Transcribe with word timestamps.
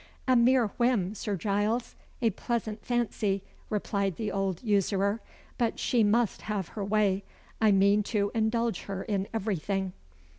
"A 0.27 0.35
mere 0.35 0.69
whim, 0.79 1.13
Sir 1.13 1.35
Giles 1.35 1.95
a 2.23 2.31
pleasant 2.31 2.83
fancy," 2.83 3.43
replied 3.69 4.15
the 4.15 4.31
old 4.31 4.63
usurer. 4.63 5.21
"But 5.59 5.77
she 5.77 6.03
must 6.03 6.41
have 6.41 6.69
her 6.69 6.83
way. 6.83 7.23
I 7.61 7.71
mean 7.71 8.01
to 8.17 8.31
indulge 8.33 8.85
her 8.85 9.03
in 9.03 9.27
everything." 9.31 9.93